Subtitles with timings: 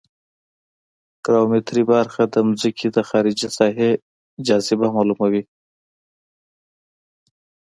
[1.25, 3.91] ګراومتري برخه د ځمکې د خارجي ساحې
[4.47, 5.43] جاذبه معلوموي